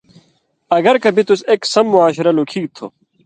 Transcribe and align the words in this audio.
اگر 0.77 0.95
کہ 1.01 1.09
بِتُس 1.15 1.41
اک 1.51 1.61
سم 1.73 1.85
معاشرہ 1.93 2.31
لُکِھگ 2.37 2.65
تھو 2.75 2.85